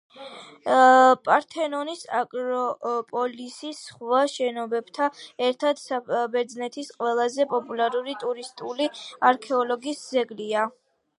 [1.27, 8.89] პართენონი, აკროპოლისის სხვა შენობებთან ერთად საბერძნეთის ყველაზე პოპულარული ტურისტული
[9.33, 10.65] არქეოლოგიური ძეგლია.